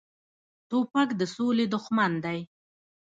[0.69, 2.39] توپک د سولې دښمن دی.